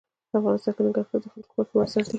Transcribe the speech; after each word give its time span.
افغانستان 0.37 0.73
کې 0.75 0.81
ننګرهار 0.85 1.19
د 1.21 1.25
خلکو 1.33 1.51
د 1.55 1.67
خوښې 1.69 1.75
وړ 1.75 1.87
ځای 1.91 2.01
دی. 2.03 2.09